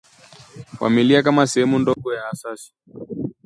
familia 0.79 1.23
kama 1.23 1.47
sehemu 1.47 1.79
ndogo 1.79 2.13
ya 2.13 2.27
asasi 2.29 2.73